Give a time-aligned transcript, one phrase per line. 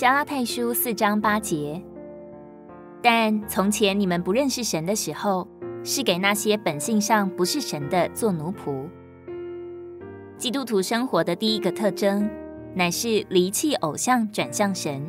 [0.00, 1.78] 加拉太书四章八节。
[3.02, 5.46] 但从前你们不认识神的时候，
[5.84, 8.88] 是给那些本性上不是神的做奴仆。
[10.38, 12.26] 基督徒生活的第一个特征，
[12.74, 15.04] 乃是离弃偶像，转向神。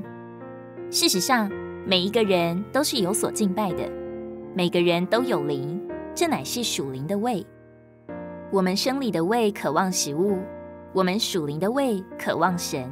[0.90, 1.50] 事实上，
[1.86, 3.90] 每一个人都是有所敬拜的，
[4.54, 5.82] 每个人都有灵，
[6.14, 7.46] 这乃是属灵的胃。
[8.52, 10.40] 我们生理的胃渴望食物，
[10.92, 12.92] 我们属灵的胃渴望神。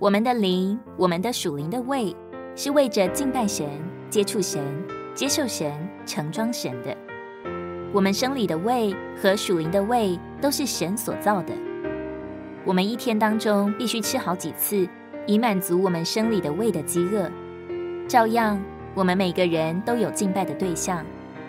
[0.00, 2.16] 我们的灵，我们的属灵的胃，
[2.56, 3.68] 是为着敬拜神、
[4.08, 4.58] 接触神、
[5.14, 5.70] 接受神、
[6.06, 6.96] 承装神的。
[7.92, 11.52] 我们生理的胃和属灵的胃都是神所造的。
[12.64, 14.88] 我们一天当中必须吃好几次，
[15.26, 17.30] 以满足我们生理的胃的饥饿。
[18.08, 18.58] 照样，
[18.94, 21.04] 我们每个人都有敬拜的对象，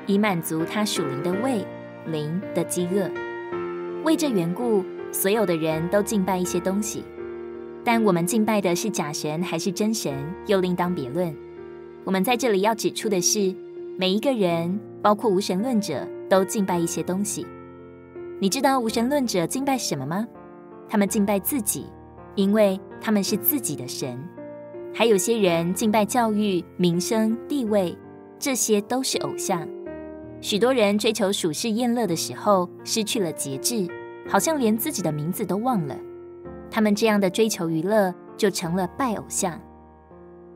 [0.05, 1.65] 以满足他属灵的胃。
[2.07, 3.09] 灵的饥饿，
[4.03, 7.05] 为这缘故，所有的人都敬拜一些东西。
[7.83, 10.13] 但我们敬拜的是假神还是真神，
[10.47, 11.35] 又另当别论。
[12.03, 13.55] 我们在这里要指出的是，
[13.97, 17.45] 每一个人，包括无神论者，都敬拜一些东西。
[18.39, 20.27] 你知道无神论者敬拜什么吗？
[20.89, 21.85] 他们敬拜自己，
[22.35, 24.19] 因为他们是自己的神。
[24.93, 27.97] 还有些人敬拜教育、名声、地位，
[28.37, 29.67] 这些都是偶像。
[30.41, 33.87] 许多人追求属世宴乐的时候，失去了节制，
[34.27, 35.95] 好像连自己的名字都忘了。
[36.71, 39.59] 他们这样的追求娱乐，就成了拜偶像。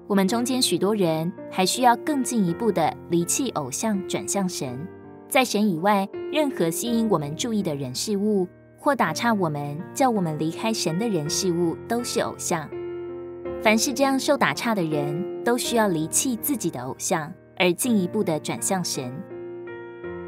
[0.07, 4.79] 我们中间许多人还需要更进一步的离弃偶像，转向神。
[5.27, 12.69] 在神以外，任何吸引我们注意的人事物，或打岔我们、叫我们离开神的人事物，都是偶像。
[13.61, 19.11] 凡是这样受打岔的人，都需要离弃自己的偶像，而进一步的转向神。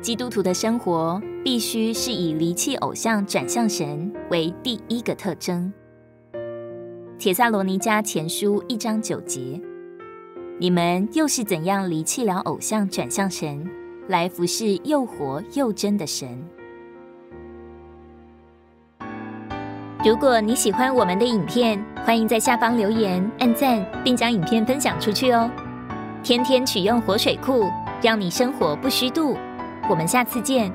[0.01, 5.71] 基督徒的生活必须是以离弃偶像转向神为第一个特征。
[7.17, 9.57] 帖撒罗尼迦前书一章九节：
[10.59, 13.65] 你们又是怎样离弃了偶像，转向神，
[14.09, 16.37] 来服侍又活又真的神？
[20.03, 25.49] 如果你喜欢我们的影片，欢迎在下方留言、按赞，并将影片分享出去哦。
[26.21, 27.63] 天天取用活水库，
[28.01, 29.37] 让你生活不虚度。
[29.89, 30.69] 我们下次见。